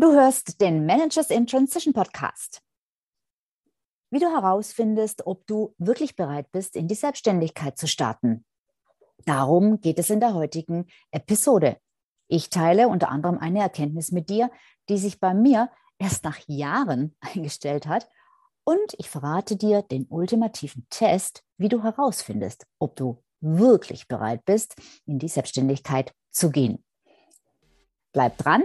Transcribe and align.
Du 0.00 0.12
hörst 0.12 0.60
den 0.60 0.86
Managers 0.86 1.28
in 1.28 1.48
Transition 1.48 1.92
Podcast. 1.92 2.62
Wie 4.10 4.20
du 4.20 4.26
herausfindest, 4.26 5.26
ob 5.26 5.44
du 5.48 5.74
wirklich 5.78 6.14
bereit 6.14 6.52
bist, 6.52 6.76
in 6.76 6.86
die 6.86 6.94
Selbstständigkeit 6.94 7.76
zu 7.76 7.88
starten. 7.88 8.44
Darum 9.26 9.80
geht 9.80 9.98
es 9.98 10.08
in 10.10 10.20
der 10.20 10.34
heutigen 10.34 10.86
Episode. 11.10 11.78
Ich 12.28 12.48
teile 12.48 12.86
unter 12.86 13.08
anderem 13.08 13.38
eine 13.38 13.58
Erkenntnis 13.58 14.12
mit 14.12 14.30
dir, 14.30 14.52
die 14.88 14.98
sich 14.98 15.18
bei 15.18 15.34
mir 15.34 15.68
erst 15.98 16.22
nach 16.22 16.38
Jahren 16.46 17.16
eingestellt 17.20 17.88
hat. 17.88 18.08
Und 18.62 18.94
ich 18.98 19.10
verrate 19.10 19.56
dir 19.56 19.82
den 19.82 20.06
ultimativen 20.10 20.86
Test, 20.90 21.42
wie 21.56 21.68
du 21.68 21.82
herausfindest, 21.82 22.68
ob 22.78 22.94
du 22.94 23.20
wirklich 23.40 24.06
bereit 24.06 24.44
bist, 24.44 24.76
in 25.06 25.18
die 25.18 25.26
Selbstständigkeit 25.26 26.14
zu 26.30 26.50
gehen. 26.52 26.84
Bleib 28.12 28.38
dran, 28.38 28.64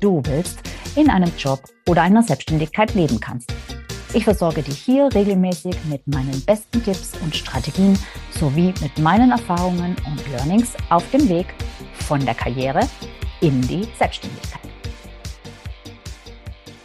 du 0.00 0.22
willst, 0.24 0.60
in 0.96 1.10
einem 1.10 1.32
Job 1.36 1.60
oder 1.88 2.02
einer 2.02 2.22
Selbstständigkeit 2.22 2.94
leben 2.94 3.20
kannst. 3.20 3.52
Ich 4.14 4.24
versorge 4.24 4.62
dich 4.62 4.78
hier 4.78 5.12
regelmäßig 5.14 5.76
mit 5.84 6.06
meinen 6.06 6.42
besten 6.46 6.82
Tipps 6.82 7.12
und 7.22 7.36
Strategien 7.36 7.98
sowie 8.30 8.72
mit 8.80 8.98
meinen 8.98 9.30
Erfahrungen 9.30 9.96
und 10.06 10.32
Learnings 10.32 10.74
auf 10.88 11.08
dem 11.10 11.28
Weg 11.28 11.46
von 11.92 12.24
der 12.24 12.34
Karriere 12.34 12.80
in 13.40 13.60
die 13.62 13.86
Selbstständigkeit. 13.98 14.62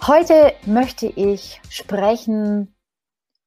Heute 0.06 0.54
möchte 0.66 1.08
ich 1.08 1.62
sprechen 1.70 2.76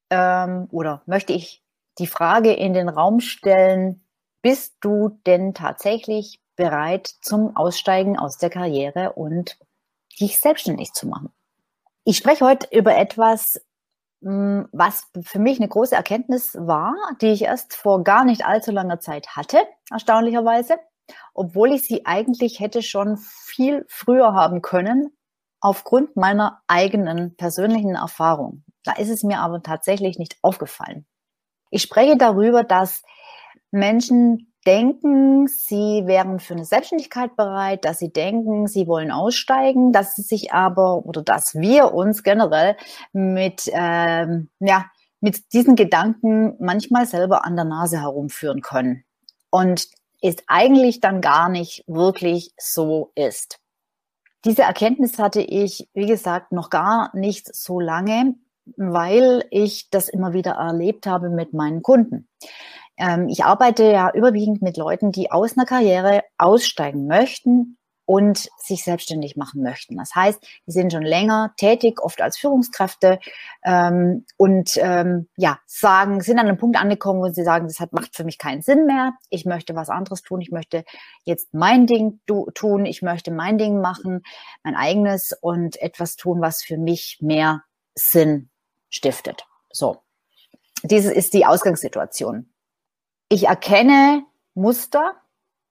ähm, 0.09 0.67
oder 0.71 1.03
möchte 1.05 1.33
ich 1.33 1.63
die 1.99 2.07
Frage 2.07 2.53
in 2.53 2.73
den 2.73 2.89
Raum 2.89 3.19
stellen, 3.19 4.03
bist 4.41 4.77
du 4.81 5.19
denn 5.27 5.53
tatsächlich 5.53 6.41
bereit 6.57 7.07
zum 7.21 7.55
Aussteigen 7.55 8.19
aus 8.19 8.37
der 8.37 8.49
Karriere 8.49 9.13
und 9.13 9.57
dich 10.19 10.39
selbstständig 10.39 10.91
zu 10.91 11.07
machen. 11.07 11.31
Ich 12.03 12.17
spreche 12.17 12.45
heute 12.45 12.67
über 12.75 12.97
etwas, 12.97 13.61
hm, 14.21 14.67
was 14.73 15.07
für 15.21 15.39
mich 15.39 15.59
eine 15.59 15.69
große 15.69 15.95
Erkenntnis 15.95 16.55
war, 16.59 16.95
die 17.21 17.27
ich 17.27 17.43
erst 17.43 17.75
vor 17.75 18.03
gar 18.03 18.25
nicht 18.25 18.45
allzu 18.45 18.71
langer 18.71 18.99
Zeit 18.99 19.35
hatte, 19.35 19.59
erstaunlicherweise, 19.91 20.79
obwohl 21.33 21.71
ich 21.71 21.83
sie 21.83 22.05
eigentlich 22.05 22.59
hätte 22.59 22.81
schon 22.81 23.17
viel 23.17 23.85
früher 23.87 24.33
haben 24.33 24.61
können, 24.61 25.15
aufgrund 25.59 26.15
meiner 26.15 26.61
eigenen 26.67 27.35
persönlichen 27.35 27.95
Erfahrung. 27.95 28.63
Da 28.83 28.93
ist 28.93 29.09
es 29.09 29.23
mir 29.23 29.39
aber 29.39 29.61
tatsächlich 29.61 30.17
nicht 30.17 30.37
aufgefallen. 30.41 31.05
Ich 31.69 31.81
spreche 31.81 32.17
darüber, 32.17 32.63
dass 32.63 33.03
Menschen 33.71 34.53
denken, 34.65 35.47
sie 35.47 36.03
wären 36.05 36.39
für 36.39 36.53
eine 36.53 36.65
Selbstständigkeit 36.65 37.35
bereit, 37.35 37.85
dass 37.85 37.99
sie 37.99 38.11
denken, 38.11 38.67
sie 38.67 38.87
wollen 38.87 39.11
aussteigen, 39.11 39.91
dass 39.93 40.15
sie 40.15 40.23
sich 40.23 40.53
aber 40.53 41.05
oder 41.05 41.21
dass 41.21 41.55
wir 41.55 41.93
uns 41.93 42.23
generell 42.23 42.75
mit, 43.13 43.69
ähm, 43.73 44.49
ja, 44.59 44.85
mit 45.21 45.53
diesen 45.53 45.75
Gedanken 45.75 46.55
manchmal 46.59 47.05
selber 47.05 47.45
an 47.45 47.55
der 47.55 47.65
Nase 47.65 48.01
herumführen 48.01 48.61
können. 48.61 49.03
Und 49.49 49.87
ist 50.21 50.43
eigentlich 50.47 50.99
dann 50.99 51.21
gar 51.21 51.49
nicht 51.49 51.83
wirklich 51.87 52.53
so 52.57 53.11
ist. 53.15 53.59
Diese 54.45 54.63
Erkenntnis 54.63 55.19
hatte 55.19 55.41
ich, 55.41 55.89
wie 55.93 56.07
gesagt, 56.07 56.51
noch 56.51 56.69
gar 56.69 57.15
nicht 57.15 57.53
so 57.55 57.79
lange, 57.79 58.35
weil 58.75 59.45
ich 59.51 59.89
das 59.89 60.09
immer 60.09 60.33
wieder 60.33 60.51
erlebt 60.51 61.05
habe 61.07 61.29
mit 61.29 61.53
meinen 61.53 61.81
Kunden. 61.81 62.27
Ähm, 62.97 63.27
ich 63.29 63.43
arbeite 63.43 63.83
ja 63.91 64.11
überwiegend 64.13 64.61
mit 64.61 64.77
Leuten, 64.77 65.11
die 65.11 65.31
aus 65.31 65.57
einer 65.57 65.65
Karriere 65.65 66.23
aussteigen 66.37 67.07
möchten 67.07 67.77
und 68.07 68.49
sich 68.57 68.85
selbstständig 68.85 69.35
machen 69.35 69.61
möchten. 69.61 69.97
Das 69.97 70.15
heißt, 70.15 70.41
die 70.65 70.71
sind 70.71 70.93
schon 70.93 71.03
länger 71.03 71.53
tätig, 71.57 72.01
oft 72.01 72.21
als 72.21 72.37
Führungskräfte 72.37 73.19
ähm, 73.65 74.25
und 74.37 74.77
ähm, 74.77 75.27
ja 75.35 75.59
sagen, 75.65 76.21
sind 76.21 76.39
an 76.39 76.47
einem 76.47 76.57
Punkt 76.57 76.79
angekommen, 76.79 77.19
wo 77.19 77.27
sie 77.27 77.43
sagen, 77.43 77.67
das 77.67 77.81
hat, 77.81 77.91
macht 77.91 78.15
für 78.15 78.23
mich 78.23 78.37
keinen 78.37 78.61
Sinn 78.61 78.85
mehr. 78.85 79.13
Ich 79.29 79.45
möchte 79.45 79.75
was 79.75 79.89
anderes 79.89 80.21
tun. 80.21 80.39
Ich 80.39 80.51
möchte 80.51 80.85
jetzt 81.25 81.53
mein 81.53 81.85
Ding 81.85 82.21
tun. 82.25 82.85
Ich 82.85 83.01
möchte 83.01 83.29
mein 83.29 83.57
Ding 83.57 83.81
machen, 83.81 84.23
mein 84.63 84.75
eigenes 84.75 85.33
und 85.33 85.75
etwas 85.81 86.15
tun, 86.15 86.39
was 86.39 86.63
für 86.63 86.77
mich 86.77 87.17
mehr 87.19 87.63
Sinn 87.93 88.49
stiftet. 88.89 89.45
So, 89.69 89.97
diese 90.81 91.13
ist 91.13 91.33
die 91.33 91.45
Ausgangssituation. 91.45 92.53
Ich 93.29 93.47
erkenne 93.47 94.23
Muster. 94.53 95.15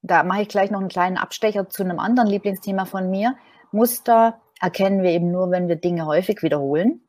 Da 0.02 0.22
mache 0.22 0.42
ich 0.42 0.48
gleich 0.48 0.70
noch 0.70 0.80
einen 0.80 0.88
kleinen 0.88 1.16
Abstecher 1.16 1.68
zu 1.68 1.82
einem 1.82 1.98
anderen 1.98 2.28
Lieblingsthema 2.28 2.84
von 2.84 3.10
mir. 3.10 3.36
Muster 3.72 4.40
erkennen 4.60 5.02
wir 5.02 5.10
eben 5.10 5.30
nur, 5.30 5.50
wenn 5.50 5.68
wir 5.68 5.76
Dinge 5.76 6.06
häufig 6.06 6.42
wiederholen. 6.42 7.00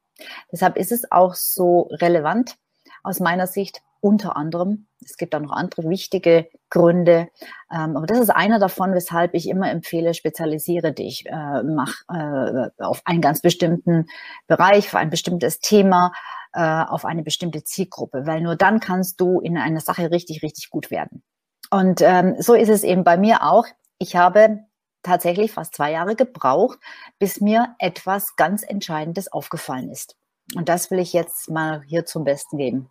Deshalb 0.52 0.78
ist 0.78 0.92
es 0.92 1.12
auch 1.12 1.36
so 1.36 1.90
relevant 1.92 2.56
aus 3.04 3.20
meiner 3.20 3.46
Sicht 3.46 3.82
unter 4.00 4.38
anderem. 4.38 4.88
Es 5.04 5.18
gibt 5.18 5.36
auch 5.36 5.42
noch 5.42 5.52
andere 5.52 5.90
wichtige 5.90 6.50
Gründe, 6.70 7.28
ähm, 7.72 7.98
aber 7.98 8.06
das 8.06 8.20
ist 8.20 8.30
einer 8.30 8.60
davon, 8.60 8.94
weshalb 8.94 9.34
ich 9.34 9.50
immer 9.50 9.70
empfehle, 9.70 10.14
spezialisiere 10.14 10.94
dich, 10.94 11.26
äh, 11.26 11.64
mach 11.64 11.94
äh, 12.10 12.70
auf 12.84 13.02
einen 13.06 13.22
ganz 13.22 13.42
bestimmten 13.42 14.08
Bereich, 14.48 14.90
für 14.90 14.98
ein 14.98 15.10
bestimmtes 15.10 15.60
Thema, 15.60 16.12
äh, 16.58 16.86
auf 16.88 17.06
eine 17.06 17.22
bestimmte 17.22 17.64
Zielgruppe, 17.64 18.26
weil 18.26 18.42
nur 18.42 18.56
dann 18.56 18.80
kannst 18.80 19.22
du 19.22 19.40
in 19.40 19.60
einer 19.60 19.80
Sache 19.80 20.10
richtig, 20.10 20.42
richtig 20.42 20.72
gut 20.72 20.90
werden. 20.90 21.24
Und 21.70 22.02
ähm, 22.02 22.36
so 22.40 22.56
ist 22.56 22.70
es 22.70 22.84
eben 22.84 23.04
bei 23.04 23.16
mir 23.16 23.44
auch. 23.44 23.68
Ich 24.00 24.16
habe 24.16 24.62
tatsächlich 25.04 25.52
fast 25.52 25.76
zwei 25.76 25.92
Jahre 25.92 26.16
gebraucht, 26.16 26.80
bis 27.20 27.42
mir 27.42 27.76
etwas 27.78 28.36
ganz 28.38 28.64
Entscheidendes 28.64 29.32
aufgefallen 29.32 29.92
ist. 29.92 30.16
Und 30.56 30.68
das 30.68 30.90
will 30.90 30.98
ich 30.98 31.14
jetzt 31.14 31.48
mal 31.50 31.84
hier 31.84 32.06
zum 32.06 32.24
Besten 32.24 32.58
geben. 32.58 32.90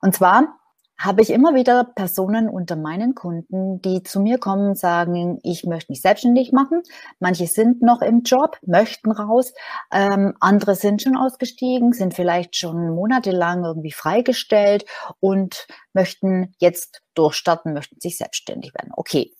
Und 0.00 0.14
zwar 0.14 0.58
habe 1.00 1.22
ich 1.22 1.30
immer 1.30 1.54
wieder 1.54 1.84
Personen 1.84 2.48
unter 2.48 2.76
meinen 2.76 3.14
Kunden, 3.14 3.80
die 3.80 4.02
zu 4.02 4.20
mir 4.20 4.36
kommen 4.38 4.68
und 4.68 4.78
sagen, 4.78 5.38
ich 5.42 5.64
möchte 5.64 5.90
mich 5.90 6.02
selbstständig 6.02 6.52
machen. 6.52 6.82
Manche 7.20 7.46
sind 7.46 7.80
noch 7.80 8.02
im 8.02 8.22
Job, 8.22 8.58
möchten 8.66 9.10
raus. 9.10 9.54
Ähm, 9.90 10.34
andere 10.40 10.74
sind 10.74 11.00
schon 11.00 11.16
ausgestiegen, 11.16 11.94
sind 11.94 12.12
vielleicht 12.12 12.54
schon 12.54 12.90
monatelang 12.94 13.64
irgendwie 13.64 13.92
freigestellt 13.92 14.84
und 15.20 15.66
möchten 15.94 16.52
jetzt 16.58 17.00
durchstarten, 17.14 17.72
möchten 17.72 17.98
sich 17.98 18.18
selbstständig 18.18 18.74
werden. 18.74 18.90
Okay. 18.94 19.34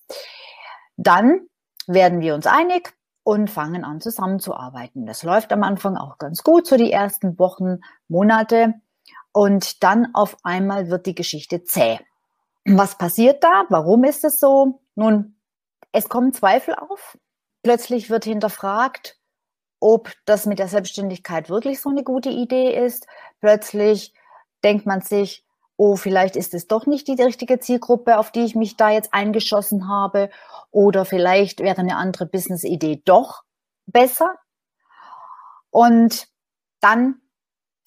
Dann 0.97 1.43
werden 1.87 2.21
wir 2.21 2.35
uns 2.35 2.47
einig 2.47 2.95
und 3.23 3.51
fangen 3.51 3.85
an 3.85 4.01
zusammenzuarbeiten. 4.01 5.05
Das 5.05 5.25
läuft 5.25 5.53
am 5.53 5.63
Anfang 5.63 5.99
auch 5.99 6.17
ganz 6.17 6.43
gut, 6.43 6.67
so 6.67 6.79
die 6.79 6.91
ersten 6.91 7.39
Wochen, 7.39 7.81
Monate. 8.09 8.75
Und 9.33 9.83
dann 9.83 10.15
auf 10.15 10.37
einmal 10.43 10.91
wird 10.91 11.07
die 11.07 11.15
Geschichte 11.15 11.63
zäh. 11.63 12.01
Was 12.65 12.99
passiert 12.99 13.43
da? 13.43 13.65
Warum 13.69 14.05
ist 14.05 14.25
es 14.25 14.41
so? 14.41 14.81
Nun, 14.95 15.37
es 15.93 16.09
kommen 16.09 16.33
Zweifel 16.33 16.75
auf. 16.75 17.19
Plötzlich 17.63 18.11
wird 18.11 18.25
hinterfragt, 18.25 19.19
ob 19.81 20.13
das 20.25 20.47
mit 20.47 20.59
der 20.59 20.69
Selbstständigkeit 20.69 21.49
wirklich 21.49 21.81
so 21.81 21.91
eine 21.91 22.05
gute 22.05 22.31
Idee 22.31 22.75
ist. 22.85 23.07
Plötzlich 23.41 24.15
denkt 24.63 24.87
man 24.87 25.01
sich, 25.01 25.45
oh, 25.77 25.97
vielleicht 25.97 26.37
ist 26.37 26.53
es 26.53 26.67
doch 26.67 26.87
nicht 26.87 27.09
die 27.09 27.21
richtige 27.21 27.59
Zielgruppe, 27.59 28.19
auf 28.19 28.31
die 28.31 28.45
ich 28.45 28.55
mich 28.55 28.77
da 28.77 28.91
jetzt 28.91 29.15
eingeschossen 29.15 29.89
habe. 29.89 30.31
Oder 30.71 31.05
vielleicht 31.05 31.61
wäre 31.61 31.79
eine 31.79 31.97
andere 31.97 32.27
Business-Idee 32.27 33.03
doch 33.05 33.43
besser. 33.87 34.35
Und 35.71 36.29
dann 36.81 37.20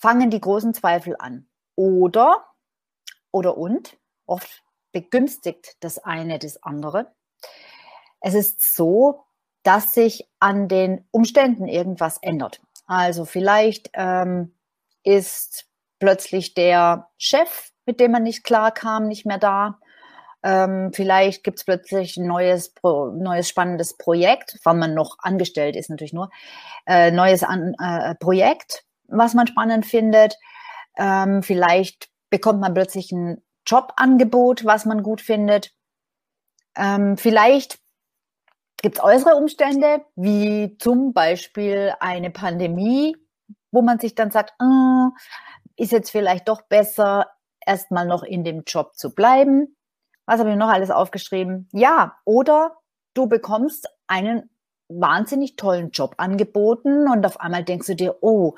fangen 0.03 0.29
die 0.29 0.41
großen 0.41 0.73
Zweifel 0.73 1.15
an. 1.17 1.47
Oder, 1.77 2.43
oder 3.31 3.57
und, 3.57 3.97
oft 4.25 4.61
begünstigt 4.91 5.77
das 5.79 5.97
eine 5.97 6.39
das 6.39 6.61
andere. 6.61 7.13
Es 8.19 8.33
ist 8.33 8.75
so, 8.75 9.23
dass 9.63 9.93
sich 9.93 10.29
an 10.39 10.67
den 10.67 11.07
Umständen 11.11 11.69
irgendwas 11.69 12.17
ändert. 12.21 12.61
Also 12.85 13.23
vielleicht 13.23 13.91
ähm, 13.93 14.53
ist 15.03 15.67
plötzlich 15.99 16.53
der 16.53 17.09
Chef, 17.17 17.71
mit 17.85 18.01
dem 18.01 18.11
man 18.11 18.23
nicht 18.23 18.43
klar 18.43 18.73
kam, 18.73 19.07
nicht 19.07 19.25
mehr 19.25 19.37
da. 19.37 19.79
Ähm, 20.43 20.91
vielleicht 20.91 21.45
gibt 21.45 21.59
es 21.59 21.63
plötzlich 21.63 22.17
ein 22.17 22.27
neues, 22.27 22.73
neues 22.83 23.47
spannendes 23.47 23.95
Projekt, 23.95 24.59
weil 24.65 24.73
man 24.73 24.93
noch 24.93 25.15
angestellt 25.19 25.77
ist 25.77 25.89
natürlich 25.89 26.11
nur, 26.11 26.29
äh, 26.85 27.09
neues 27.09 27.43
An 27.43 27.73
äh, 27.79 28.15
Projekt, 28.15 28.83
was 29.07 29.33
man 29.33 29.47
spannend 29.47 29.85
findet. 29.85 30.37
Ähm, 30.97 31.43
vielleicht 31.43 32.09
bekommt 32.29 32.59
man 32.59 32.73
plötzlich 32.73 33.11
ein 33.11 33.41
Jobangebot, 33.65 34.65
was 34.65 34.85
man 34.85 35.03
gut 35.03 35.21
findet. 35.21 35.71
Ähm, 36.75 37.17
vielleicht 37.17 37.79
gibt 38.81 38.97
es 38.97 39.03
äußere 39.03 39.35
Umstände, 39.35 40.05
wie 40.15 40.77
zum 40.77 41.13
Beispiel 41.13 41.93
eine 41.99 42.31
Pandemie, 42.31 43.15
wo 43.71 43.81
man 43.81 43.99
sich 43.99 44.15
dann 44.15 44.31
sagt, 44.31 44.53
oh, 44.59 45.09
ist 45.77 45.91
jetzt 45.91 46.11
vielleicht 46.11 46.47
doch 46.47 46.61
besser, 46.63 47.27
erstmal 47.65 48.05
noch 48.05 48.23
in 48.23 48.43
dem 48.43 48.63
Job 48.65 48.95
zu 48.95 49.13
bleiben. 49.13 49.75
Was 50.25 50.39
habe 50.39 50.51
ich 50.51 50.57
noch 50.57 50.69
alles 50.69 50.91
aufgeschrieben? 50.91 51.69
Ja, 51.71 52.17
oder 52.25 52.77
du 53.13 53.27
bekommst 53.27 53.87
einen 54.07 54.49
wahnsinnig 54.99 55.55
tollen 55.55 55.91
Job 55.91 56.15
angeboten 56.17 57.07
und 57.07 57.25
auf 57.25 57.39
einmal 57.39 57.63
denkst 57.63 57.87
du 57.87 57.95
dir, 57.95 58.17
oh, 58.21 58.55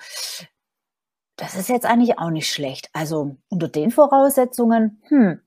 das 1.35 1.55
ist 1.55 1.69
jetzt 1.69 1.85
eigentlich 1.85 2.17
auch 2.17 2.29
nicht 2.29 2.49
schlecht. 2.49 2.89
Also 2.93 3.37
unter 3.49 3.67
den 3.67 3.91
Voraussetzungen, 3.91 5.01
hm, 5.07 5.41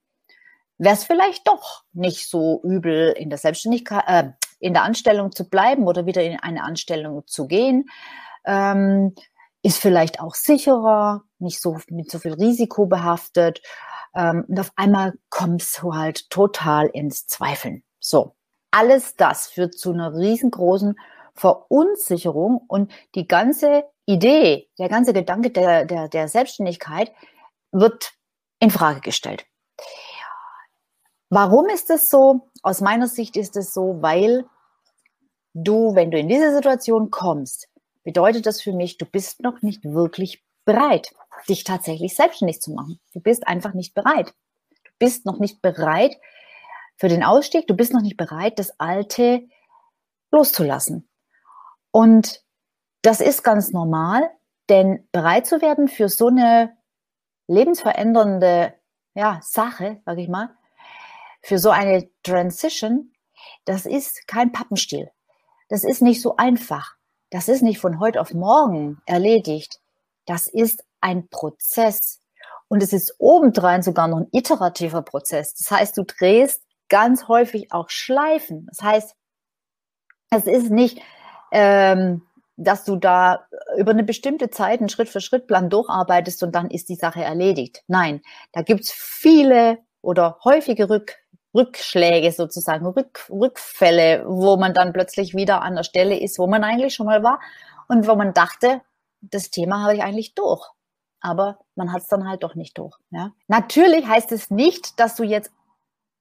wäre 0.78 0.94
es 0.94 1.04
vielleicht 1.04 1.46
doch 1.48 1.84
nicht 1.92 2.28
so 2.28 2.60
übel, 2.62 3.14
in 3.16 3.30
der 3.30 3.38
Selbstständigkeit, 3.38 4.04
äh, 4.06 4.30
in 4.60 4.74
der 4.74 4.82
Anstellung 4.82 5.32
zu 5.32 5.48
bleiben 5.48 5.86
oder 5.86 6.06
wieder 6.06 6.22
in 6.22 6.38
eine 6.38 6.62
Anstellung 6.62 7.26
zu 7.26 7.46
gehen. 7.46 7.88
Ähm, 8.44 9.14
ist 9.62 9.78
vielleicht 9.78 10.20
auch 10.20 10.34
sicherer, 10.34 11.24
nicht 11.38 11.60
so 11.60 11.78
mit 11.90 12.10
so 12.10 12.18
viel 12.18 12.34
Risiko 12.34 12.86
behaftet. 12.86 13.60
Ähm, 14.14 14.44
und 14.48 14.58
auf 14.58 14.72
einmal 14.76 15.14
kommst 15.30 15.80
du 15.82 15.94
halt 15.94 16.30
total 16.30 16.86
ins 16.86 17.26
Zweifeln. 17.26 17.82
So, 17.98 18.34
alles 18.70 19.16
das 19.16 19.48
führt 19.48 19.78
zu 19.78 19.92
einer 19.92 20.14
riesengroßen 20.14 20.98
Verunsicherung 21.34 22.58
und 22.68 22.92
die 23.14 23.26
ganze 23.26 23.84
Idee, 24.06 24.68
der 24.78 24.88
ganze 24.88 25.12
Gedanke 25.12 25.50
der, 25.50 25.84
der, 25.84 26.08
der 26.08 26.28
Selbstständigkeit 26.28 27.12
wird 27.70 28.12
in 28.58 28.70
Frage 28.70 29.00
gestellt. 29.00 29.46
Warum 31.30 31.68
ist 31.68 31.90
das 31.90 32.08
so? 32.08 32.48
Aus 32.62 32.80
meiner 32.80 33.06
Sicht 33.06 33.36
ist 33.36 33.56
es 33.56 33.74
so, 33.74 33.98
weil 34.00 34.46
du, 35.54 35.94
wenn 35.94 36.10
du 36.10 36.18
in 36.18 36.28
diese 36.28 36.54
Situation 36.54 37.10
kommst, 37.10 37.68
bedeutet 38.02 38.46
das 38.46 38.62
für 38.62 38.72
mich, 38.72 38.96
du 38.96 39.04
bist 39.04 39.42
noch 39.42 39.60
nicht 39.60 39.84
wirklich 39.84 40.42
bereit, 40.64 41.14
dich 41.48 41.64
tatsächlich 41.64 42.16
selbstständig 42.16 42.60
zu 42.60 42.72
machen. 42.72 42.98
Du 43.12 43.20
bist 43.20 43.46
einfach 43.46 43.74
nicht 43.74 43.94
bereit. 43.94 44.34
Du 44.70 44.90
bist 44.98 45.26
noch 45.26 45.38
nicht 45.38 45.60
bereit 45.60 46.16
für 46.98 47.08
den 47.08 47.24
Ausstieg. 47.24 47.66
Du 47.66 47.74
bist 47.74 47.92
noch 47.94 48.02
nicht 48.02 48.16
bereit, 48.16 48.58
das 48.58 48.78
Alte 48.78 49.48
loszulassen. 50.30 51.08
Und 51.90 52.42
das 53.02 53.20
ist 53.20 53.42
ganz 53.42 53.70
normal, 53.72 54.28
denn 54.68 55.08
bereit 55.12 55.46
zu 55.46 55.62
werden 55.62 55.88
für 55.88 56.08
so 56.08 56.26
eine 56.26 56.76
lebensverändernde 57.46 58.74
ja, 59.14 59.40
Sache, 59.42 60.02
sage 60.04 60.20
ich 60.20 60.28
mal, 60.28 60.50
für 61.40 61.58
so 61.58 61.70
eine 61.70 62.10
Transition, 62.22 63.12
das 63.64 63.86
ist 63.86 64.26
kein 64.26 64.52
Pappenstiel. 64.52 65.10
Das 65.68 65.84
ist 65.84 66.02
nicht 66.02 66.20
so 66.20 66.36
einfach. 66.36 66.96
Das 67.30 67.48
ist 67.48 67.62
nicht 67.62 67.78
von 67.78 68.00
heute 68.00 68.20
auf 68.20 68.34
morgen 68.34 69.00
erledigt. 69.06 69.80
Das 70.26 70.46
ist 70.46 70.84
ein 71.00 71.28
Prozess. 71.28 72.20
Und 72.68 72.82
es 72.82 72.92
ist 72.92 73.14
obendrein 73.18 73.82
sogar 73.82 74.08
noch 74.08 74.18
ein 74.18 74.28
iterativer 74.32 75.02
Prozess. 75.02 75.54
Das 75.54 75.70
heißt, 75.70 75.96
du 75.96 76.04
drehst 76.04 76.62
ganz 76.88 77.28
häufig 77.28 77.72
auch 77.72 77.90
Schleifen. 77.90 78.66
Das 78.68 78.82
heißt, 78.82 79.16
es 80.30 80.46
ist 80.46 80.70
nicht, 80.70 81.00
ähm, 81.52 82.22
dass 82.56 82.84
du 82.84 82.96
da 82.96 83.46
über 83.76 83.92
eine 83.92 84.02
bestimmte 84.02 84.50
Zeit 84.50 84.80
einen 84.80 84.88
Schritt-für-Schritt-Plan 84.88 85.70
durcharbeitest 85.70 86.42
und 86.42 86.54
dann 86.54 86.70
ist 86.70 86.88
die 86.88 86.96
Sache 86.96 87.22
erledigt. 87.22 87.82
Nein, 87.86 88.20
da 88.52 88.62
gibt's 88.62 88.92
viele 88.92 89.78
oder 90.02 90.38
häufige 90.44 90.90
Rück 90.90 91.16
Rückschläge 91.54 92.30
sozusagen, 92.30 92.86
Rück, 92.86 93.26
Rückfälle, 93.30 94.24
wo 94.26 94.56
man 94.56 94.74
dann 94.74 94.92
plötzlich 94.92 95.34
wieder 95.34 95.62
an 95.62 95.76
der 95.76 95.82
Stelle 95.82 96.18
ist, 96.18 96.38
wo 96.38 96.46
man 96.46 96.62
eigentlich 96.62 96.94
schon 96.94 97.06
mal 97.06 97.22
war 97.22 97.40
und 97.88 98.06
wo 98.06 98.14
man 98.14 98.34
dachte, 98.34 98.82
das 99.20 99.50
Thema 99.50 99.82
habe 99.82 99.94
ich 99.96 100.02
eigentlich 100.02 100.34
durch. 100.34 100.66
Aber 101.20 101.58
man 101.74 101.92
hat 101.92 102.02
es 102.02 102.08
dann 102.08 102.28
halt 102.28 102.42
doch 102.42 102.54
nicht 102.54 102.78
durch. 102.78 102.96
Ja? 103.10 103.32
Natürlich 103.48 104.06
heißt 104.06 104.30
es 104.30 104.50
nicht, 104.50 105.00
dass 105.00 105.16
du 105.16 105.24
jetzt 105.24 105.50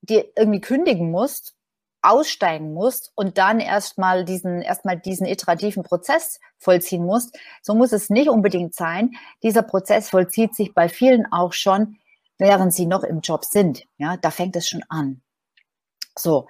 dir 0.09 0.25
irgendwie 0.35 0.61
kündigen 0.61 1.11
musst, 1.11 1.55
aussteigen 2.01 2.73
musst 2.73 3.11
und 3.15 3.37
dann 3.37 3.59
erstmal 3.59 4.23
diesen, 4.23 4.61
erstmal 4.61 4.97
diesen 4.97 5.27
iterativen 5.27 5.83
Prozess 5.83 6.39
vollziehen 6.57 7.05
musst. 7.05 7.37
So 7.61 7.75
muss 7.75 7.91
es 7.91 8.09
nicht 8.09 8.29
unbedingt 8.29 8.73
sein. 8.75 9.11
Dieser 9.43 9.63
Prozess 9.63 10.09
vollzieht 10.09 10.55
sich 10.55 10.73
bei 10.73 10.89
vielen 10.89 11.31
auch 11.31 11.53
schon, 11.53 11.97
während 12.37 12.73
sie 12.73 12.85
noch 12.85 13.03
im 13.03 13.21
Job 13.21 13.45
sind. 13.45 13.83
Ja, 13.97 14.17
da 14.17 14.31
fängt 14.31 14.55
es 14.55 14.69
schon 14.69 14.83
an. 14.89 15.21
So. 16.17 16.47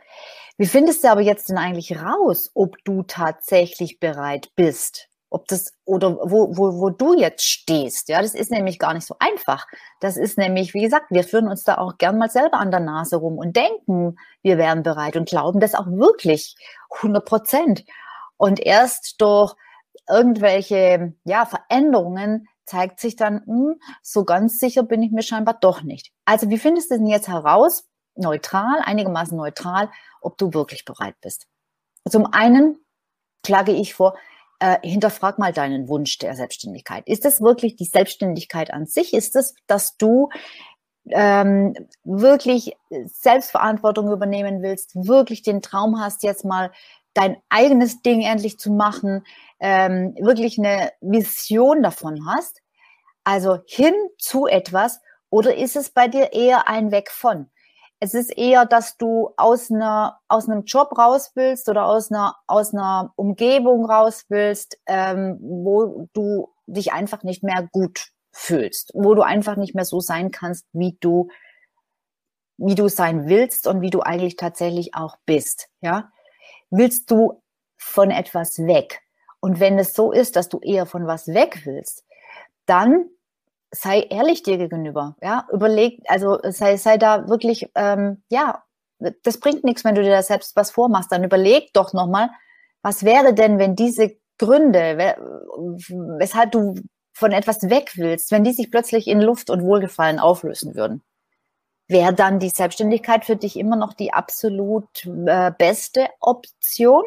Wie 0.60 0.66
findest 0.66 1.04
du 1.04 1.12
aber 1.12 1.22
jetzt 1.22 1.50
denn 1.50 1.58
eigentlich 1.60 2.02
raus, 2.02 2.50
ob 2.56 2.84
du 2.84 3.04
tatsächlich 3.04 4.00
bereit 4.00 4.50
bist? 4.56 5.08
Ob 5.30 5.48
das 5.48 5.74
oder 5.84 6.16
wo, 6.16 6.56
wo, 6.56 6.80
wo 6.80 6.90
du 6.90 7.14
jetzt 7.14 7.44
stehst, 7.44 8.08
ja, 8.08 8.22
das 8.22 8.34
ist 8.34 8.50
nämlich 8.50 8.80
gar 8.80 8.94
nicht 8.94 9.06
so 9.06 9.16
einfach. 9.20 9.68
Das 10.00 10.16
ist 10.16 10.38
nämlich, 10.38 10.74
wie 10.74 10.82
gesagt, 10.82 11.08
wir 11.10 11.24
führen 11.24 11.48
uns 11.48 11.64
da 11.64 11.78
auch 11.78 11.98
gern 11.98 12.18
mal 12.18 12.30
selber 12.30 12.60
an 12.60 12.72
der 12.72 12.80
Nase 12.80 13.18
rum 13.18 13.38
und 13.38 13.56
denken, 13.56 14.18
wir 14.42 14.58
wären 14.58 14.84
bereit 14.84 15.18
und 15.18 15.28
glauben 15.28 15.60
das 15.60 15.76
auch 15.76 15.88
wirklich 15.88 16.56
100 16.98 17.26
Prozent. 17.26 17.84
Und 18.38 18.60
erst 18.60 19.20
durch 19.20 19.56
irgendwelche 20.08 21.14
ja, 21.26 21.46
Veränderungen 21.46 22.48
zeigt 22.66 23.00
sich 23.00 23.16
dann, 23.16 23.44
hm, 23.46 23.80
so 24.02 24.26
ganz 24.26 24.60
sicher 24.60 24.84
bin 24.84 25.02
ich 25.02 25.12
mir 25.12 25.24
scheinbar 25.24 25.58
doch 25.60 25.82
nicht. 25.82 26.12
Also 26.26 26.50
wie 26.50 26.58
findest 26.58 26.92
du 26.92 26.96
denn 26.98 27.08
jetzt 27.08 27.28
heraus, 27.28 27.88
neutral, 28.16 28.82
einigermaßen 28.84 29.38
neutral, 29.38 29.90
ob 30.22 30.38
du 30.38 30.54
wirklich 30.54 30.86
bereit 30.86 31.16
bist? 31.22 31.48
Zum 32.10 32.26
einen 32.26 32.78
schlage 33.46 33.72
ich 33.72 33.94
vor, 33.94 34.18
äh, 34.60 34.78
hinterfrag 34.82 35.40
mal 35.40 35.54
deinen 35.54 35.88
Wunsch 35.88 36.18
der 36.18 36.36
Selbstständigkeit. 36.36 37.08
Ist 37.08 37.26
es 37.26 37.42
wirklich 37.42 37.76
die 37.76 37.86
Selbstständigkeit 37.86 38.72
an 38.72 38.86
sich? 38.86 39.14
Ist 39.14 39.36
es, 39.36 39.54
dass 39.68 39.98
du 39.98 40.30
ähm, 41.10 41.74
wirklich 42.04 42.76
Selbstverantwortung 43.06 44.12
übernehmen 44.12 44.62
willst, 44.62 44.96
wirklich 44.96 45.42
den 45.42 45.62
Traum 45.62 46.00
hast, 46.00 46.24
jetzt 46.24 46.44
mal 46.44 46.72
dein 47.14 47.38
eigenes 47.50 48.02
Ding 48.02 48.22
endlich 48.22 48.60
zu 48.60 48.72
machen, 48.72 49.24
ähm, 49.60 50.16
wirklich 50.20 50.60
eine 50.60 50.92
Vision 51.02 51.82
davon 51.82 52.28
hast, 52.28 52.62
also 53.24 53.60
hin 53.66 53.94
zu 54.18 54.48
etwas, 54.48 55.02
oder 55.30 55.56
ist 55.56 55.76
es 55.76 55.90
bei 55.90 56.08
dir 56.08 56.32
eher 56.34 56.70
ein 56.70 56.92
Weg 56.92 57.12
von? 57.12 57.50
Es 58.00 58.14
ist 58.14 58.38
eher, 58.38 58.66
dass 58.66 58.98
du 58.98 59.32
aus 59.38 59.72
einer 59.72 60.20
aus 60.28 60.48
einem 60.48 60.66
Job 60.66 60.98
raus 60.98 61.32
willst 61.34 61.68
oder 61.68 61.86
aus 61.86 62.12
einer 62.12 62.36
aus 62.46 62.74
einer 62.74 63.12
Umgebung 63.16 63.90
raus 63.90 64.26
willst, 64.30 64.78
ähm, 64.86 65.38
wo 65.42 66.08
du 66.14 66.54
dich 66.68 66.94
einfach 66.94 67.24
nicht 67.24 67.44
mehr 67.44 67.68
gut 67.72 68.12
fühlst, 68.32 68.92
wo 68.94 69.16
du 69.16 69.24
einfach 69.24 69.56
nicht 69.56 69.74
mehr 69.74 69.86
so 69.86 70.00
sein 70.00 70.30
kannst, 70.32 70.68
wie 70.74 70.98
du 71.00 71.30
wie 72.58 72.76
du 72.76 72.88
sein 72.88 73.28
willst 73.28 73.68
und 73.68 73.82
wie 73.82 73.90
du 73.90 74.02
eigentlich 74.02 74.36
tatsächlich 74.36 74.96
auch 74.96 75.18
bist, 75.26 75.70
ja? 75.82 76.12
Willst 76.70 77.10
du 77.10 77.42
von 77.78 78.12
etwas 78.12 78.60
weg? 78.60 79.02
Und 79.40 79.60
wenn 79.60 79.80
es 79.80 79.94
so 79.94 80.12
ist, 80.12 80.36
dass 80.36 80.50
du 80.50 80.60
eher 80.60 80.86
von 80.86 81.08
was 81.08 81.28
weg 81.28 81.62
willst, 81.66 82.04
dann 82.66 83.10
sei 83.72 84.02
ehrlich 84.02 84.44
dir 84.44 84.58
gegenüber, 84.58 85.16
ja, 85.22 85.48
überleg, 85.52 86.02
also 86.08 86.40
sei, 86.44 86.78
sei 86.78 86.98
da 86.98 87.28
wirklich, 87.28 87.70
ähm, 87.76 88.24
ja, 88.30 88.64
das 89.24 89.40
bringt 89.40 89.64
nichts, 89.64 89.84
wenn 89.84 89.96
du 89.96 90.04
dir 90.04 90.12
da 90.12 90.24
selbst 90.24 90.56
was 90.56 90.72
vormachst, 90.72 91.12
dann 91.12 91.24
überleg 91.24 91.72
doch 91.74 91.94
nochmal, 91.94 92.30
was 92.82 93.04
wäre 93.04 93.34
denn, 93.34 93.60
wenn 93.60 93.76
diese 93.76 94.18
Gründe, 94.38 94.98
weshalb 96.20 96.52
du 96.52 96.76
von 97.14 97.32
etwas 97.32 97.70
weg 97.70 97.94
willst, 97.96 98.32
wenn 98.32 98.44
die 98.44 98.54
sich 98.54 98.72
plötzlich 98.72 99.08
in 99.08 99.22
Luft 99.22 99.50
und 99.50 99.64
Wohlgefallen 99.64 100.20
auflösen 100.20 100.76
würden? 100.76 101.04
Wäre 101.90 102.14
dann 102.14 102.40
die 102.40 102.50
Selbstständigkeit 102.50 103.26
für 103.26 103.36
dich 103.38 103.58
immer 103.58 103.76
noch 103.76 103.94
die 103.94 104.14
absolut 104.14 105.06
äh, 105.06 105.52
beste 105.58 106.08
Option? 106.20 107.04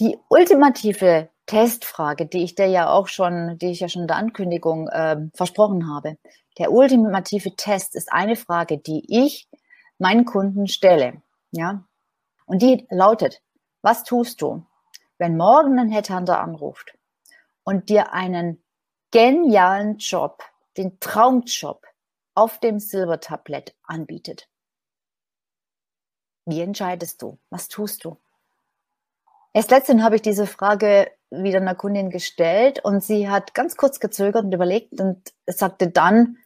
Die 0.00 0.18
ultimative 0.28 1.28
Testfrage, 1.46 2.26
die 2.26 2.44
ich 2.44 2.54
dir 2.54 2.66
ja 2.66 2.90
auch 2.90 3.08
schon, 3.08 3.58
die 3.58 3.70
ich 3.70 3.80
ja 3.80 3.88
schon 3.88 4.02
in 4.02 4.08
der 4.08 4.16
Ankündigung 4.16 4.88
äh, 4.88 5.16
versprochen 5.34 5.92
habe. 5.92 6.16
Der 6.58 6.72
ultimative 6.72 7.56
Test 7.56 7.94
ist 7.96 8.12
eine 8.12 8.36
Frage, 8.36 8.78
die 8.78 9.04
ich 9.08 9.48
meinen 9.98 10.24
Kunden 10.24 10.68
stelle. 10.68 11.22
Ja? 11.50 11.84
Und 12.46 12.62
die 12.62 12.86
lautet, 12.90 13.42
was 13.82 14.04
tust 14.04 14.42
du, 14.42 14.66
wenn 15.18 15.36
morgen 15.36 15.78
ein 15.78 15.90
Headhunter 15.90 16.40
anruft 16.40 16.96
und 17.64 17.88
dir 17.88 18.12
einen 18.12 18.62
genialen 19.10 19.98
Job, 19.98 20.42
den 20.76 20.98
Traumjob 21.00 21.86
auf 22.34 22.58
dem 22.58 22.78
Silbertablett 22.78 23.74
anbietet? 23.82 24.48
Wie 26.44 26.60
entscheidest 26.60 27.22
du? 27.22 27.38
Was 27.50 27.68
tust 27.68 28.04
du? 28.04 28.18
Erst 29.52 29.70
letztens 29.70 30.02
habe 30.02 30.16
ich 30.16 30.22
diese 30.22 30.46
Frage 30.46 31.10
wieder 31.32 31.58
einer 31.58 31.74
Kundin 31.74 32.10
gestellt 32.10 32.84
und 32.84 33.02
sie 33.02 33.28
hat 33.28 33.54
ganz 33.54 33.76
kurz 33.76 34.00
gezögert 34.00 34.44
und 34.44 34.52
überlegt 34.52 35.00
und 35.00 35.32
sagte 35.46 35.90
dann 35.90 36.38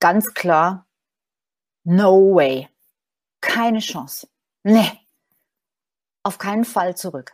ganz 0.00 0.34
klar, 0.34 0.86
no 1.84 2.34
way, 2.34 2.68
keine 3.40 3.78
Chance, 3.78 4.28
nee, 4.64 4.90
auf 6.24 6.38
keinen 6.38 6.64
Fall 6.64 6.96
zurück. 6.96 7.32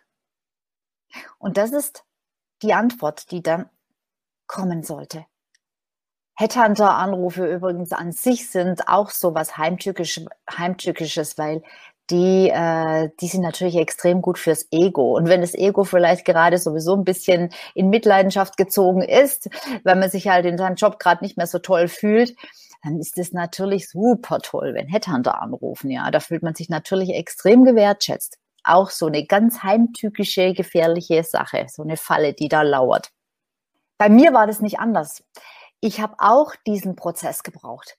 Und 1.38 1.56
das 1.56 1.72
ist 1.72 2.04
die 2.62 2.74
Antwort, 2.74 3.30
die 3.30 3.42
dann 3.42 3.70
kommen 4.46 4.82
sollte. 4.82 5.26
Headhunter-Anrufe 6.34 7.52
übrigens 7.52 7.92
an 7.92 8.12
sich 8.12 8.50
sind 8.50 8.86
auch 8.86 9.10
so 9.10 9.34
was 9.34 9.56
Heimtückisch, 9.56 10.20
Heimtückisches, 10.50 11.36
weil 11.36 11.62
die, 12.10 12.48
äh, 12.48 13.10
die 13.20 13.28
sind 13.28 13.42
natürlich 13.42 13.76
extrem 13.76 14.22
gut 14.22 14.38
fürs 14.38 14.66
Ego. 14.70 15.16
Und 15.16 15.28
wenn 15.28 15.40
das 15.40 15.54
Ego 15.54 15.84
vielleicht 15.84 16.24
gerade 16.24 16.58
sowieso 16.58 16.94
ein 16.94 17.04
bisschen 17.04 17.50
in 17.74 17.90
Mitleidenschaft 17.90 18.56
gezogen 18.56 19.02
ist, 19.02 19.48
weil 19.84 19.96
man 19.96 20.10
sich 20.10 20.28
halt 20.28 20.46
in 20.46 20.58
seinem 20.58 20.76
Job 20.76 20.98
gerade 20.98 21.22
nicht 21.22 21.36
mehr 21.36 21.46
so 21.46 21.58
toll 21.58 21.88
fühlt, 21.88 22.34
dann 22.82 22.98
ist 22.98 23.18
es 23.18 23.32
natürlich 23.32 23.88
super 23.88 24.38
toll, 24.38 24.74
wenn 24.74 24.88
Headhunter 24.88 25.42
anrufen. 25.42 25.90
Ja, 25.90 26.10
da 26.10 26.20
fühlt 26.20 26.42
man 26.42 26.54
sich 26.54 26.68
natürlich 26.68 27.10
extrem 27.10 27.64
gewertschätzt. 27.64 28.38
Auch 28.64 28.90
so 28.90 29.06
eine 29.06 29.26
ganz 29.26 29.62
heimtückische, 29.62 30.52
gefährliche 30.52 31.24
Sache, 31.24 31.66
so 31.68 31.82
eine 31.82 31.96
Falle, 31.96 32.34
die 32.34 32.48
da 32.48 32.62
lauert. 32.62 33.10
Bei 33.98 34.08
mir 34.08 34.32
war 34.32 34.46
das 34.46 34.60
nicht 34.60 34.78
anders. 34.78 35.24
Ich 35.80 36.00
habe 36.00 36.14
auch 36.18 36.54
diesen 36.66 36.96
Prozess 36.96 37.42
gebraucht. 37.42 37.96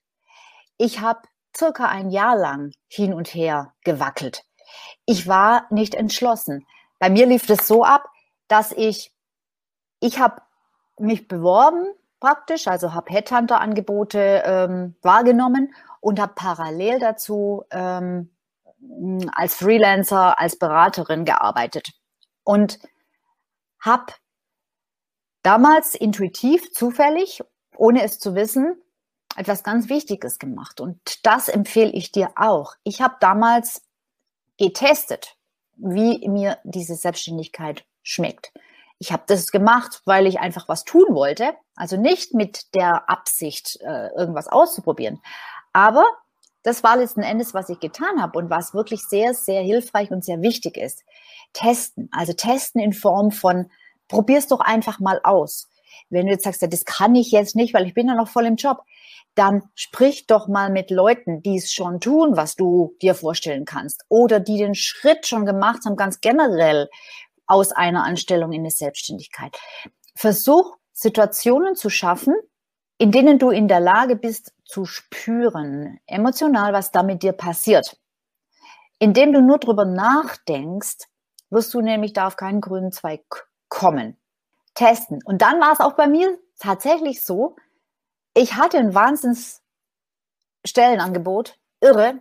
Ich 0.77 1.01
habe 1.01 1.21
circa 1.59 1.87
ein 1.87 2.09
Jahr 2.09 2.37
lang 2.37 2.71
hin 2.87 3.13
und 3.13 3.27
her 3.27 3.73
gewackelt. 3.83 4.43
Ich 5.05 5.27
war 5.27 5.65
nicht 5.69 5.93
entschlossen. 5.93 6.65
Bei 6.99 7.09
mir 7.09 7.25
lief 7.25 7.45
das 7.45 7.67
so 7.67 7.83
ab, 7.83 8.09
dass 8.47 8.71
ich, 8.71 9.13
ich 9.99 10.19
habe 10.19 10.41
mich 10.97 11.27
beworben 11.27 11.85
praktisch, 12.19 12.67
also 12.67 12.93
habe 12.93 13.11
Headhunter-Angebote 13.11 14.43
ähm, 14.45 14.95
wahrgenommen 15.01 15.73
und 16.01 16.19
habe 16.19 16.33
parallel 16.35 16.99
dazu 16.99 17.63
ähm, 17.71 18.29
als 19.33 19.55
Freelancer, 19.55 20.39
als 20.39 20.57
Beraterin 20.57 21.25
gearbeitet 21.25 21.91
und 22.43 22.79
habe 23.79 24.13
damals 25.43 25.95
intuitiv, 25.95 26.71
zufällig, 26.71 27.41
ohne 27.75 28.03
es 28.03 28.19
zu 28.19 28.35
wissen, 28.35 28.81
etwas 29.39 29.63
ganz 29.63 29.87
Wichtiges 29.87 30.37
gemacht. 30.37 30.81
Und 30.81 31.25
das 31.25 31.47
empfehle 31.47 31.91
ich 31.91 32.11
dir 32.11 32.31
auch. 32.35 32.73
Ich 32.83 33.01
habe 33.01 33.15
damals 33.21 33.81
getestet, 34.57 35.37
wie 35.77 36.27
mir 36.27 36.57
diese 36.65 36.95
Selbstständigkeit 36.95 37.85
schmeckt. 38.03 38.51
Ich 38.97 39.13
habe 39.13 39.23
das 39.27 39.51
gemacht, 39.51 40.01
weil 40.03 40.27
ich 40.27 40.41
einfach 40.41 40.67
was 40.67 40.83
tun 40.83 41.05
wollte. 41.11 41.53
Also 41.75 41.95
nicht 41.95 42.33
mit 42.33 42.75
der 42.75 43.09
Absicht, 43.09 43.79
äh, 43.81 44.09
irgendwas 44.09 44.49
auszuprobieren. 44.49 45.21
Aber 45.71 46.05
das 46.63 46.83
war 46.83 46.97
letzten 46.97 47.21
Endes, 47.21 47.53
was 47.53 47.69
ich 47.69 47.79
getan 47.79 48.21
habe 48.21 48.37
und 48.37 48.49
was 48.49 48.73
wirklich 48.73 49.01
sehr, 49.03 49.33
sehr 49.33 49.61
hilfreich 49.61 50.11
und 50.11 50.25
sehr 50.25 50.41
wichtig 50.41 50.75
ist. 50.75 51.05
Testen. 51.53 52.09
Also 52.11 52.33
testen 52.33 52.81
in 52.81 52.91
Form 52.91 53.31
von, 53.31 53.71
probier's 54.09 54.47
doch 54.47 54.59
einfach 54.59 54.99
mal 54.99 55.21
aus. 55.23 55.69
Wenn 56.09 56.25
du 56.25 56.31
jetzt 56.31 56.43
sagst, 56.43 56.61
ja, 56.61 56.67
das 56.67 56.85
kann 56.85 57.15
ich 57.15 57.31
jetzt 57.31 57.55
nicht, 57.55 57.73
weil 57.73 57.85
ich 57.85 57.93
bin 57.93 58.07
ja 58.07 58.15
noch 58.15 58.27
voll 58.27 58.45
im 58.45 58.55
Job, 58.55 58.83
dann 59.35 59.63
sprich 59.75 60.27
doch 60.27 60.47
mal 60.47 60.69
mit 60.69 60.91
Leuten, 60.91 61.41
die 61.41 61.57
es 61.57 61.71
schon 61.71 61.99
tun, 61.99 62.35
was 62.35 62.55
du 62.55 62.95
dir 63.01 63.15
vorstellen 63.15 63.65
kannst 63.65 64.03
oder 64.09 64.39
die 64.39 64.57
den 64.57 64.75
Schritt 64.75 65.27
schon 65.27 65.45
gemacht 65.45 65.85
haben, 65.85 65.95
ganz 65.95 66.19
generell 66.19 66.89
aus 67.45 67.71
einer 67.71 68.03
Anstellung 68.03 68.51
in 68.51 68.61
eine 68.61 68.71
Selbstständigkeit. 68.71 69.57
Versuch 70.15 70.75
Situationen 70.91 71.75
zu 71.75 71.89
schaffen, 71.89 72.35
in 72.97 73.11
denen 73.11 73.39
du 73.39 73.49
in 73.49 73.67
der 73.69 73.79
Lage 73.79 74.17
bist 74.17 74.53
zu 74.65 74.85
spüren, 74.85 75.99
emotional, 76.05 76.73
was 76.73 76.91
da 76.91 77.01
mit 77.01 77.23
dir 77.23 77.31
passiert. 77.31 77.97
Indem 78.99 79.31
du 79.31 79.41
nur 79.41 79.57
drüber 79.57 79.85
nachdenkst, 79.85 81.07
wirst 81.49 81.73
du 81.73 81.81
nämlich 81.81 82.11
da 82.11 82.27
auf 82.27 82.35
keinen 82.35 82.59
grünen 82.59 82.91
Zweig 82.91 83.23
kommen. 83.69 84.18
Testen. 84.79 85.19
Und 85.25 85.41
dann 85.41 85.59
war 85.59 85.73
es 85.73 85.81
auch 85.81 85.93
bei 85.93 86.07
mir 86.07 86.39
tatsächlich 86.57 87.23
so, 87.23 87.57
ich 88.33 88.55
hatte 88.55 88.77
ein 88.77 88.95
Wahnsinns 88.95 89.61
Stellenangebot, 90.65 91.57
irre. 91.81 92.19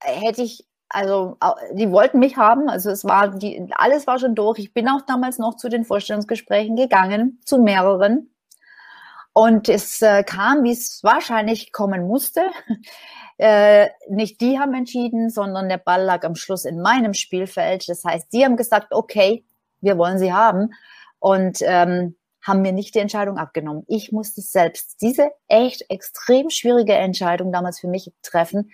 Hätte 0.00 0.42
ich, 0.42 0.66
also 0.88 1.36
die 1.72 1.90
wollten 1.90 2.18
mich 2.18 2.38
haben, 2.38 2.70
also 2.70 2.90
es 2.90 3.04
war, 3.04 3.28
die, 3.28 3.68
alles 3.74 4.06
war 4.06 4.18
schon 4.18 4.34
durch. 4.34 4.58
Ich 4.58 4.72
bin 4.72 4.88
auch 4.88 5.02
damals 5.02 5.38
noch 5.38 5.56
zu 5.56 5.68
den 5.68 5.84
Vorstellungsgesprächen 5.84 6.76
gegangen, 6.76 7.40
zu 7.44 7.58
mehreren. 7.58 8.30
Und 9.34 9.68
es 9.68 10.00
äh, 10.00 10.24
kam, 10.24 10.64
wie 10.64 10.72
es 10.72 11.00
wahrscheinlich 11.02 11.72
kommen 11.72 12.06
musste. 12.06 12.50
Äh, 13.38 13.90
nicht 14.08 14.40
die 14.40 14.58
haben 14.58 14.72
entschieden, 14.72 15.28
sondern 15.28 15.68
der 15.68 15.76
Ball 15.76 16.02
lag 16.02 16.24
am 16.24 16.36
Schluss 16.36 16.64
in 16.64 16.80
meinem 16.80 17.12
Spielfeld. 17.12 17.86
Das 17.86 18.02
heißt, 18.02 18.32
die 18.32 18.46
haben 18.46 18.56
gesagt, 18.56 18.94
okay, 18.94 19.44
wir 19.82 19.98
wollen 19.98 20.18
sie 20.18 20.32
haben. 20.32 20.70
Und 21.26 21.58
ähm, 21.62 22.14
haben 22.40 22.62
mir 22.62 22.70
nicht 22.70 22.94
die 22.94 23.00
Entscheidung 23.00 23.36
abgenommen. 23.36 23.82
Ich 23.88 24.12
musste 24.12 24.42
selbst 24.42 25.02
diese 25.02 25.32
echt 25.48 25.84
extrem 25.88 26.50
schwierige 26.50 26.94
Entscheidung 26.94 27.50
damals 27.50 27.80
für 27.80 27.88
mich 27.88 28.12
treffen. 28.22 28.70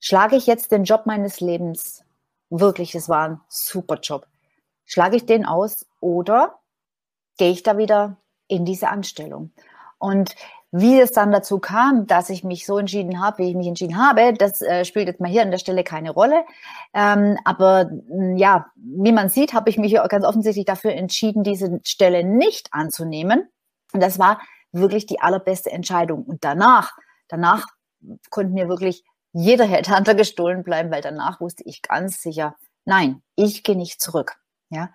Schlage 0.00 0.36
ich 0.36 0.46
jetzt 0.46 0.72
den 0.72 0.84
Job 0.84 1.04
meines 1.04 1.40
Lebens, 1.40 2.02
wirklich, 2.48 2.94
es 2.94 3.10
war 3.10 3.28
ein 3.28 3.40
super 3.50 3.98
Job, 4.00 4.26
schlage 4.86 5.16
ich 5.16 5.26
den 5.26 5.44
aus 5.44 5.86
oder 6.00 6.60
gehe 7.36 7.50
ich 7.50 7.62
da 7.62 7.76
wieder 7.76 8.16
in 8.48 8.64
diese 8.64 8.88
Anstellung? 8.88 9.52
Und 9.98 10.34
wie 10.76 11.00
es 11.00 11.12
dann 11.12 11.30
dazu 11.30 11.60
kam, 11.60 12.08
dass 12.08 12.30
ich 12.30 12.42
mich 12.42 12.66
so 12.66 12.78
entschieden 12.78 13.22
habe, 13.22 13.38
wie 13.38 13.50
ich 13.50 13.54
mich 13.54 13.68
entschieden 13.68 13.96
habe, 13.96 14.34
das 14.34 14.60
äh, 14.60 14.84
spielt 14.84 15.06
jetzt 15.06 15.20
mal 15.20 15.30
hier 15.30 15.42
an 15.42 15.52
der 15.52 15.58
Stelle 15.58 15.84
keine 15.84 16.10
Rolle. 16.10 16.44
Ähm, 16.92 17.38
aber 17.44 17.84
mm, 18.08 18.36
ja, 18.36 18.66
wie 18.74 19.12
man 19.12 19.28
sieht, 19.28 19.54
habe 19.54 19.70
ich 19.70 19.78
mich 19.78 19.94
ganz 20.08 20.24
offensichtlich 20.24 20.64
dafür 20.64 20.92
entschieden, 20.94 21.44
diese 21.44 21.78
Stelle 21.84 22.24
nicht 22.24 22.70
anzunehmen. 22.72 23.48
Und 23.92 24.02
das 24.02 24.18
war 24.18 24.40
wirklich 24.72 25.06
die 25.06 25.20
allerbeste 25.20 25.70
Entscheidung. 25.70 26.24
Und 26.24 26.42
danach, 26.42 26.90
danach 27.28 27.66
konnte 28.30 28.52
mir 28.52 28.68
wirklich 28.68 29.04
jeder 29.32 29.66
Headhunter 29.66 30.14
gestohlen 30.16 30.64
bleiben, 30.64 30.90
weil 30.90 31.02
danach 31.02 31.40
wusste 31.40 31.62
ich 31.66 31.82
ganz 31.82 32.20
sicher, 32.20 32.56
nein, 32.84 33.22
ich 33.36 33.62
gehe 33.62 33.76
nicht 33.76 34.00
zurück. 34.00 34.38
Ja, 34.70 34.90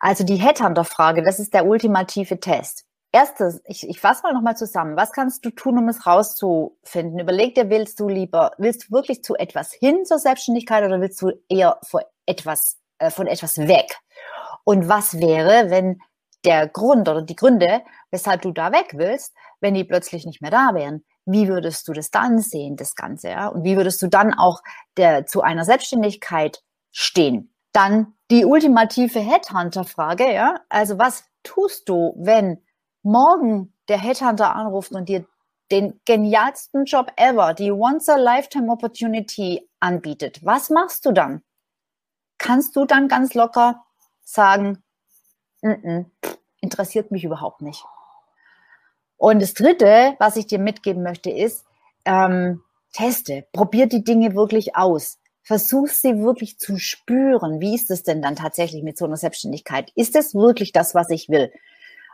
also 0.00 0.24
die 0.24 0.34
Headhunter-Frage, 0.34 1.22
das 1.22 1.38
ist 1.38 1.54
der 1.54 1.64
ultimative 1.64 2.40
Test. 2.40 2.86
Erstes, 3.14 3.60
ich, 3.66 3.86
ich 3.86 4.00
fasse 4.00 4.22
mal 4.22 4.32
nochmal 4.32 4.56
zusammen. 4.56 4.96
Was 4.96 5.12
kannst 5.12 5.44
du 5.44 5.50
tun, 5.50 5.76
um 5.76 5.88
es 5.88 6.06
rauszufinden? 6.06 7.18
Überleg 7.18 7.54
dir, 7.54 7.68
willst 7.68 8.00
du 8.00 8.08
lieber, 8.08 8.52
willst 8.56 8.84
du 8.84 8.94
wirklich 8.94 9.22
zu 9.22 9.34
etwas 9.36 9.70
hin 9.70 10.06
zur 10.06 10.18
Selbstständigkeit 10.18 10.82
oder 10.82 10.98
willst 11.02 11.20
du 11.20 11.30
eher 11.50 11.78
vor 11.86 12.00
etwas, 12.24 12.78
äh, 12.98 13.10
von 13.10 13.26
etwas 13.26 13.58
weg? 13.58 13.98
Und 14.64 14.88
was 14.88 15.20
wäre, 15.20 15.68
wenn 15.68 16.00
der 16.46 16.66
Grund 16.68 17.06
oder 17.06 17.20
die 17.20 17.36
Gründe, 17.36 17.82
weshalb 18.10 18.40
du 18.42 18.50
da 18.50 18.72
weg 18.72 18.92
willst, 18.94 19.34
wenn 19.60 19.74
die 19.74 19.84
plötzlich 19.84 20.24
nicht 20.24 20.40
mehr 20.40 20.50
da 20.50 20.70
wären? 20.72 21.04
Wie 21.26 21.48
würdest 21.48 21.86
du 21.88 21.92
das 21.92 22.10
dann 22.10 22.38
sehen, 22.38 22.76
das 22.76 22.94
Ganze? 22.94 23.28
Ja? 23.28 23.48
Und 23.48 23.62
wie 23.62 23.76
würdest 23.76 24.00
du 24.00 24.08
dann 24.08 24.32
auch 24.32 24.62
der, 24.96 25.26
zu 25.26 25.42
einer 25.42 25.66
Selbstständigkeit 25.66 26.62
stehen? 26.90 27.54
Dann 27.72 28.14
die 28.30 28.46
ultimative 28.46 29.20
Headhunter-Frage, 29.20 30.32
ja. 30.32 30.60
Also 30.70 30.98
was 30.98 31.24
tust 31.42 31.90
du, 31.90 32.14
wenn 32.16 32.62
morgen 33.02 33.72
der 33.88 33.98
Headhunter 33.98 34.54
anruft 34.54 34.92
und 34.92 35.08
dir 35.08 35.26
den 35.70 36.00
genialsten 36.04 36.84
Job 36.84 37.12
ever, 37.16 37.54
die 37.54 37.72
Once-a-Lifetime-Opportunity 37.72 39.68
anbietet, 39.80 40.44
was 40.44 40.70
machst 40.70 41.06
du 41.06 41.12
dann? 41.12 41.42
Kannst 42.38 42.76
du 42.76 42.84
dann 42.84 43.08
ganz 43.08 43.34
locker 43.34 43.84
sagen, 44.22 44.82
N 45.62 45.82
-n, 45.82 46.06
interessiert 46.60 47.10
mich 47.10 47.24
überhaupt 47.24 47.62
nicht. 47.62 47.84
Und 49.16 49.40
das 49.40 49.54
Dritte, 49.54 50.16
was 50.18 50.36
ich 50.36 50.48
dir 50.48 50.58
mitgeben 50.58 51.02
möchte, 51.02 51.30
ist, 51.30 51.64
ähm, 52.04 52.62
teste, 52.92 53.46
probier 53.52 53.86
die 53.86 54.04
Dinge 54.04 54.34
wirklich 54.34 54.76
aus. 54.76 55.18
Versuch 55.44 55.88
sie 55.88 56.18
wirklich 56.22 56.58
zu 56.58 56.78
spüren. 56.78 57.60
Wie 57.60 57.74
ist 57.74 57.90
es 57.90 58.02
denn 58.02 58.20
dann 58.22 58.36
tatsächlich 58.36 58.82
mit 58.82 58.98
so 58.98 59.04
einer 59.04 59.16
Selbstständigkeit? 59.16 59.92
Ist 59.94 60.16
es 60.16 60.34
wirklich 60.34 60.72
das, 60.72 60.94
was 60.94 61.10
ich 61.10 61.28
will? 61.28 61.52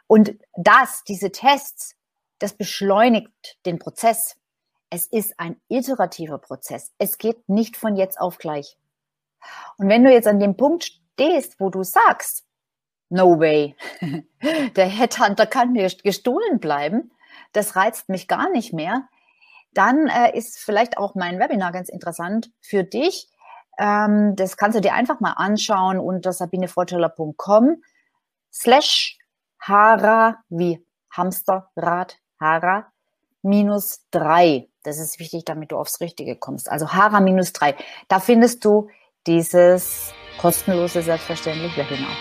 Und 0.09 0.37
das, 0.57 1.05
diese 1.05 1.31
Tests, 1.31 1.95
das 2.41 2.55
beschleunigt 2.55 3.59
den 3.67 3.79
Prozess. 3.79 4.37
Es 4.91 5.07
ist 5.07 5.39
ein 5.39 5.61
iterativer 5.69 6.39
Prozess. 6.39 6.93
Es 6.99 7.19
geht 7.19 7.49
nicht 7.49 7.77
von 7.77 7.95
jetzt 7.95 8.21
auf 8.21 8.39
gleich. 8.39 8.77
Und 9.77 9.89
wenn 9.89 10.03
du 10.03 10.11
jetzt 10.11 10.27
an 10.27 10.41
dem 10.41 10.57
Punkt 10.57 10.85
stehst, 10.85 11.61
wo 11.61 11.71
du 11.71 11.85
sagst, 11.85 12.45
no 13.11 13.39
way, 13.39 13.77
der 14.77 14.87
Headhunter 14.87 15.47
kann 15.47 15.73
mir 15.73 15.89
gestohlen 16.03 16.59
bleiben, 16.59 17.13
das 17.53 17.77
reizt 17.77 18.09
mich 18.09 18.29
gar 18.29 18.51
nicht 18.51 18.73
mehr, 18.73 19.09
dann 19.73 20.09
äh, 20.09 20.37
ist 20.37 20.59
vielleicht 20.59 20.97
auch 20.97 21.15
mein 21.15 21.39
Webinar 21.39 21.73
ganz 21.73 21.89
interessant 21.89 22.51
für 22.61 22.83
dich. 22.83 23.29
Ähm, 23.79 24.35
das 24.37 24.57
kannst 24.57 24.77
du 24.77 24.81
dir 24.81 24.95
einfach 24.95 25.21
mal 25.21 25.33
anschauen 25.33 25.99
unter 26.01 26.33
sabinevorteller.com 26.33 27.83
slash 28.51 29.18
hara 29.59 30.39
wie 30.49 30.85
Hamsterrad 31.11 32.19
hara 32.41 32.87
minus 33.43 34.05
drei. 34.11 34.69
Das 34.83 34.99
ist 34.99 35.19
wichtig, 35.19 35.45
damit 35.45 35.73
du 35.73 35.77
aufs 35.77 36.01
Richtige 36.01 36.37
kommst. 36.37 36.71
Also 36.71 36.93
hara 36.93 37.21
minus 37.21 37.53
drei. 37.53 37.77
Da 38.09 38.21
findest 38.21 38.65
du 38.65 38.89
dieses 39.27 40.13
kostenlose, 40.41 41.03
selbstverständlich 41.03 41.77
Webinar. 41.77 42.17